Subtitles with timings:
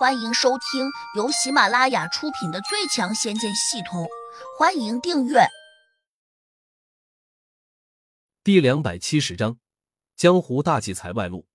[0.00, 4.04] 欢迎收听由喜马拉雅出品的《最强仙剑系统》，
[4.58, 5.46] 欢迎订阅。
[8.42, 9.58] 第两百七十章，
[10.16, 11.46] 江湖大忌财外露。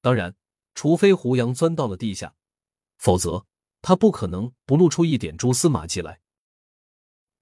[0.00, 0.36] 当然，
[0.76, 2.36] 除非胡杨钻到了地下，
[2.98, 3.46] 否则
[3.82, 6.20] 他不可能不露出一点蛛丝马迹来。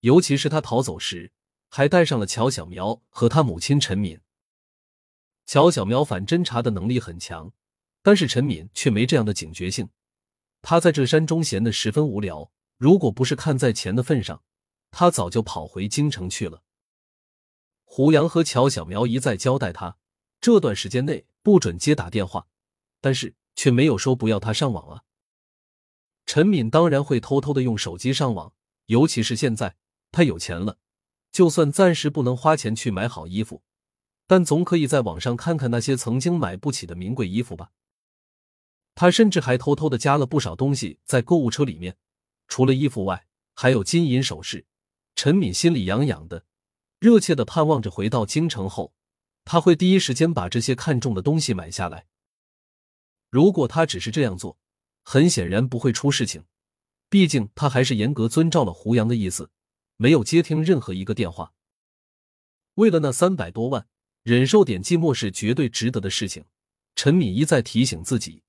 [0.00, 1.32] 尤其是他逃走时，
[1.68, 4.18] 还带上了乔小苗和他母亲陈敏。
[5.44, 7.52] 乔小苗反侦查的能力很强。
[8.02, 9.88] 但是陈敏却没这样的警觉性，
[10.60, 12.50] 他在这山中闲得十分无聊。
[12.76, 14.42] 如果不是看在钱的份上，
[14.90, 16.62] 他早就跑回京城去了。
[17.84, 19.98] 胡杨和乔小苗一再交代他，
[20.40, 22.48] 这段时间内不准接打电话，
[23.00, 25.02] 但是却没有说不要他上网啊。
[26.26, 28.52] 陈敏当然会偷偷的用手机上网，
[28.86, 29.76] 尤其是现在
[30.10, 30.78] 他有钱了，
[31.30, 33.62] 就算暂时不能花钱去买好衣服，
[34.26, 37.70] 但总可以在网上看看那些曾经买不起的名贵衣服吧。
[38.94, 41.96] 他甚至还偷偷的加了不少东西在购物车里面，
[42.48, 44.66] 除了衣服外，还有金银首饰。
[45.14, 46.44] 陈敏心里痒痒的，
[46.98, 48.92] 热切的盼望着回到京城后，
[49.44, 52.06] 他会第一时间把这些看中的东西买下来。
[53.30, 54.58] 如果他只是这样做，
[55.02, 56.44] 很显然不会出事情，
[57.08, 59.50] 毕竟他还是严格遵照了胡杨的意思，
[59.96, 61.52] 没有接听任何一个电话。
[62.74, 63.86] 为了那三百多万，
[64.22, 66.44] 忍受点寂寞是绝对值得的事情。
[66.94, 68.42] 陈敏一再提醒自己。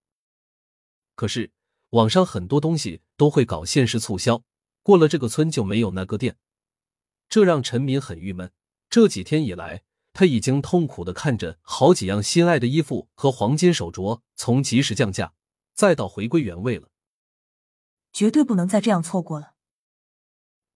[1.15, 1.51] 可是，
[1.91, 4.43] 网上很多东西都会搞限时促销，
[4.81, 6.37] 过了这个村就没有那个店，
[7.29, 8.51] 这让陈敏很郁闷。
[8.89, 15.33] 这几天以来，他已经痛苦的看着好几样心爱的衣服和黄金手镯从即时降价，
[15.73, 16.89] 再到回归原位了，
[18.11, 19.53] 绝对不能再这样错过了。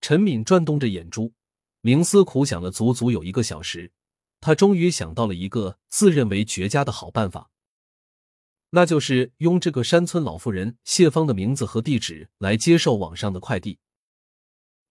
[0.02, 1.34] 陈敏转动着眼珠，
[1.82, 3.92] 冥思苦想了足足有一个小时，
[4.40, 7.50] 他终于想到了一个自认为绝佳的好办法。
[8.72, 13.80] 那就是用这个山村老妇人谢芳的名字和地址来接受网上的快递。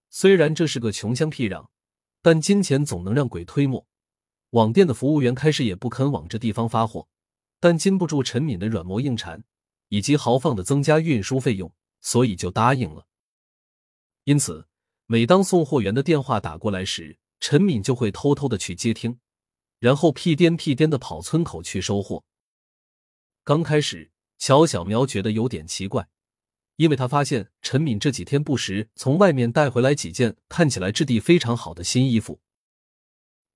[0.09, 1.69] 虽然这是个穷乡僻壤，
[2.23, 3.87] 但金钱总能让鬼推磨。
[4.51, 7.09] 网店的服务员开始也不肯往这地方发货，
[7.61, 9.45] 但禁不住陈敏的软磨硬缠，
[9.89, 11.71] 以及豪放的增加运输费用，
[12.01, 13.07] 所以就答应了。
[14.25, 14.67] 因此，
[15.07, 19.19] 每当送货员的电话打过来时，陈敏就会偷偷的去接听，
[19.79, 22.25] 然后屁颠屁颠的跑村口去收货。
[23.47, 26.09] 刚开始，乔小苗觉得有点奇怪，
[26.75, 32.41] 因为他发现陈敏这几天不时从外面带回来几件看起来质地非常好的新衣服。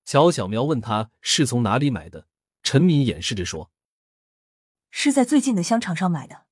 [0.05, 2.29] 乔小苗问他是从哪里买的，
[2.63, 3.69] 陈敏掩饰着说
[4.91, 6.45] ：“是在最近的商场上买的。”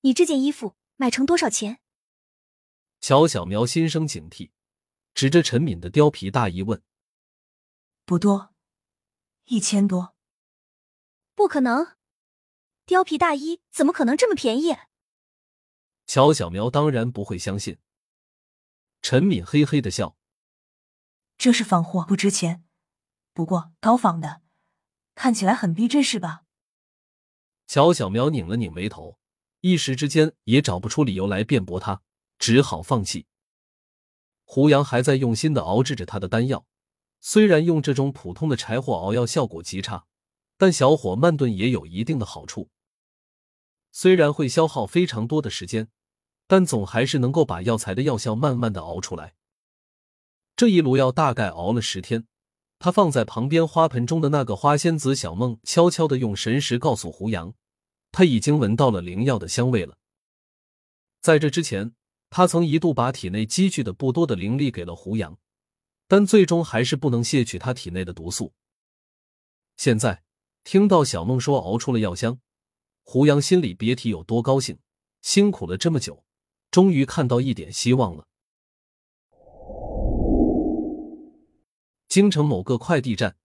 [0.00, 1.80] 你这件衣服买成多少钱？
[2.98, 4.52] 乔小苗心生警惕，
[5.12, 6.82] 指着陈敏的貂皮大衣问
[8.06, 8.54] ：“不多，
[9.44, 10.16] 一千多。”
[11.36, 11.94] 不可能。
[12.86, 14.76] 貂皮大衣怎么可能这么便宜？
[16.06, 17.78] 乔小苗当然不会相信。
[19.02, 20.16] 陈敏嘿嘿的笑
[21.36, 22.64] ：“这是仿货，不值钱。
[23.32, 24.40] 不过高仿的，
[25.16, 26.44] 看起来很逼真，是吧？”
[27.66, 29.18] 乔小苗拧了拧眉头，
[29.62, 32.02] 一时之间也找不出理由来辩驳他，
[32.38, 33.26] 只好放弃。
[34.44, 36.64] 胡杨还在用心的熬制着他的丹药，
[37.20, 40.06] 虽然用这种普通的柴火熬药效果极差，
[40.56, 42.70] 但小火慢炖也有一定的好处。
[43.98, 45.88] 虽然会消耗非常多的时间，
[46.46, 49.34] 但总还是能够把药材的药效慢慢的熬出来。
[50.54, 52.26] 这一炉药大概熬了十天，
[52.78, 57.54] 他放在旁边花盆中的那个花仙子小梦悄悄的用神识告诉胡杨，
[58.12, 59.96] 他已经闻到了灵药的香味了。
[61.22, 61.94] 在这之前，
[62.28, 65.38] 他曾一度把体内积聚的不多的灵力给了胡杨，
[66.06, 68.52] 但最终还是不能卸去他体内的毒素。
[69.78, 70.22] 现在
[70.64, 72.38] 听到小梦说熬出了药香。
[73.08, 74.80] 胡杨心里别提有多高兴，
[75.22, 76.24] 辛苦了这么久，
[76.72, 78.26] 终于看到一点希望了。
[82.08, 83.36] 京城某个快递站，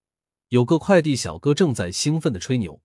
[0.48, 2.82] 有个快递小哥正在兴奋的吹牛：“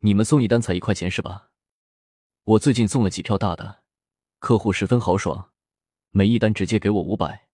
[0.00, 1.50] 你们送一单才一块钱是吧？
[2.44, 3.82] 我最近送了几票大的，
[4.38, 5.50] 客户十分豪爽，
[6.12, 7.48] 每一单直接给我五百。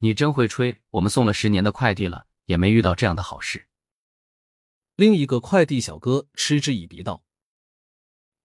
[0.00, 0.82] 你真会吹！
[0.90, 3.68] 我们送了十年的快递了，也没遇到这样的好事。”
[4.96, 7.24] 另一个快递小哥嗤之以鼻道：“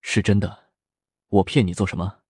[0.02, 0.72] 是真的，
[1.28, 2.22] 我骗你做什么？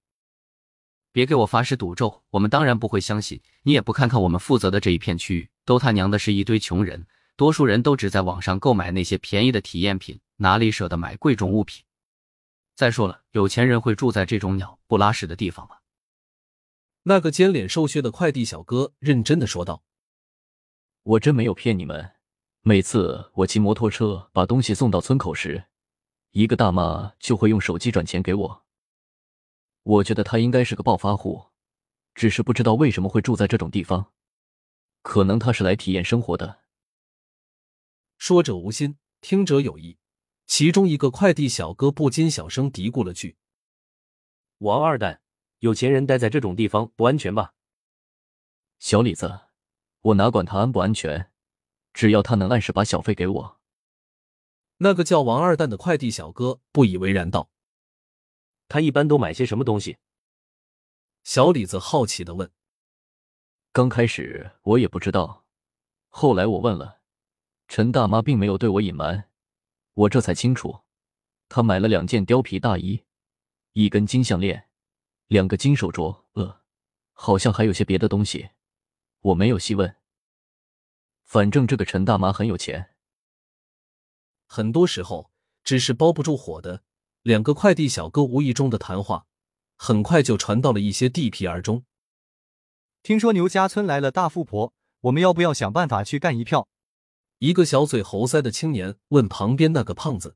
[1.14, 3.42] 别给我发誓赌咒，我们当然不会相信。
[3.64, 7.08] 你也不看看我们负责的这一片区域，都他娘的是一堆穷人，
[7.38, 11.86] 多数人都只在网上购买那些便宜的体验品，哪里舍得买贵重物品？
[12.76, 15.78] 再说了，有钱人会住在这种鸟不拉屎的地方吗？”
[17.04, 19.82] 那个尖脸瘦削的快递小哥认真的说道
[21.04, 22.16] ：“我真没有骗你们。”
[22.70, 25.66] 每次我骑摩托车把东西送到村口时，
[26.30, 28.66] 一个大妈就会用手机转钱给我。
[29.82, 31.48] 我觉得他应该是个暴发户，
[32.14, 34.12] 只是不知道为什么会住在这种地方。
[35.02, 36.60] 可能他是来体验生活的。
[38.20, 39.98] 说者无心，听者有意。
[40.46, 43.38] 其中一个快递小哥不禁小声嘀咕了句
[44.60, 45.24] ：“王二蛋，
[45.58, 47.56] 有钱人待在这种地方不安全吧？”
[48.78, 49.40] 小李子，
[50.02, 51.32] 我哪管他安不安全，
[51.94, 53.60] 只要他能按时把小费给我。
[54.78, 57.50] 那个叫王二蛋的快递小哥不以为然道
[58.70, 59.98] ：“他一般都买些什么东西？”
[61.24, 62.50] 小李子好奇的问
[63.74, 65.46] ：“刚开始我也不知道，
[66.08, 67.02] 后来我问了，
[67.68, 69.30] 陈大妈并没有对我隐瞒。”
[69.96, 70.84] 我这才清楚，
[71.50, 73.04] 他买了两件貂皮大衣，
[73.74, 74.70] 一根金项链，
[75.28, 76.62] 两个金手镯，呃，
[77.12, 78.52] 好像还有些别的东西，
[79.20, 79.99] 我没有细问。
[81.30, 82.96] 反正这个陈大妈很有钱。
[84.48, 85.32] 很多时候，
[85.64, 86.82] 只是包不住火的
[87.22, 89.28] 两个快递小哥无意中的谈话，
[89.76, 91.86] 很快就传到了一些地皮儿中。
[93.04, 96.68] 听说牛家村来了大富婆，我们要不要想办法去干一票？
[97.38, 100.36] 一个小嘴猴腮的青年问旁边那个胖子。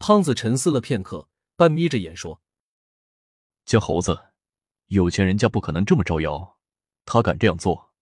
[0.00, 2.42] 胖子沉思了片刻，半眯着眼说
[3.64, 4.32] ：“江猴子，
[4.86, 6.58] 有钱人家不可能这么招摇，
[7.04, 7.92] 他敢这样做，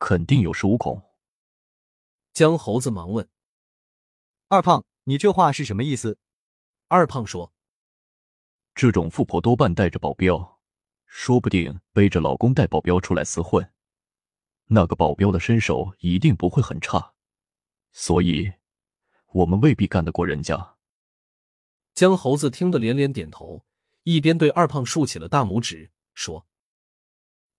[0.00, 1.00] 肯定有恃无恐。”
[2.32, 3.28] 江猴子忙问
[4.48, 6.18] ：“二胖，你这话是什么意思？”
[6.88, 7.52] 二胖说
[8.74, 10.58] ：“这种富婆多半带着保镖，
[11.04, 13.70] 说不定背着老公带保镖出来厮混，
[14.66, 17.12] 那个保镖的身手一定不会很差。”
[17.92, 18.54] 所以，
[19.26, 20.76] 我们未必干得过人家。
[21.92, 23.66] 江猴子听得连连点头，
[24.04, 26.46] 一边对二胖竖起了大拇指，说：“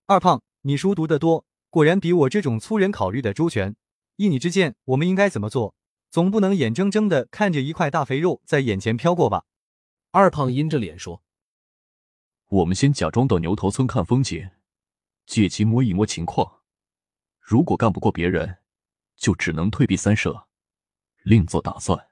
[0.06, 3.76] 二胖，你书读得多，果然比我这种粗人考虑的周全。
[4.16, 5.74] 依你之见，我们应该怎么做？
[6.10, 9.44] 总不能眼睁睁的看着一块大肥肉在眼前飘过吧？”
[10.12, 11.22] 二胖阴着脸说
[12.48, 14.50] ：“我们先假装到牛头村看风景，
[15.26, 16.60] 借机摸一摸情况。
[17.40, 18.58] 如果干不过别人。”
[19.16, 20.48] 就只能退避三舍，
[21.22, 22.08] 另做打算。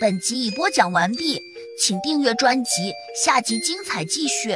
[0.00, 1.40] 本集已播讲完毕，
[1.80, 2.92] 请订阅专辑，
[3.24, 4.50] 下集精彩继续。